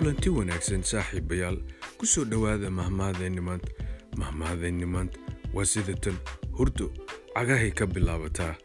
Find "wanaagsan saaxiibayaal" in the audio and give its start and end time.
0.32-1.58